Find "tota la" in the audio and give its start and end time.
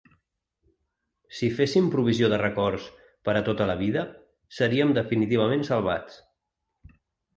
3.51-3.77